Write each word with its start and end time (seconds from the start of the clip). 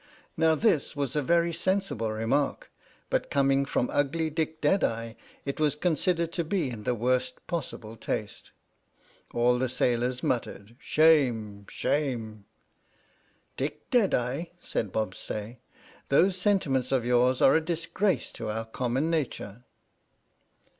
Now 0.35 0.55
this 0.55 0.95
was 0.95 1.15
a 1.15 1.21
very 1.21 1.53
sensible 1.53 2.11
remark, 2.11 2.71
but 3.11 3.29
coming 3.29 3.65
from 3.65 3.87
ugly 3.93 4.31
Dick 4.31 4.59
Deadeye 4.59 5.13
it 5.45 5.59
was 5.59 5.75
considered 5.75 6.31
to 6.33 6.43
be 6.43 6.71
in 6.71 6.85
the 6.85 6.95
worst 6.95 7.45
possible 7.45 7.95
taste. 7.95 8.49
All 9.31 9.59
the 9.59 9.69
sailors 9.69 10.23
muttered," 10.23 10.75
Shame, 10.79 11.67
shame!" 11.69 12.45
"Dick 13.55 13.91
Deadeye," 13.91 14.45
said 14.59 14.91
Bobstay, 14.91 15.59
"those 16.09 16.35
sentiments 16.35 16.91
of 16.91 17.05
yours 17.05 17.39
are 17.39 17.53
a 17.53 17.61
disgrace 17.61 18.31
to 18.31 18.49
our 18.49 18.65
common 18.65 19.11
nature." 19.11 19.65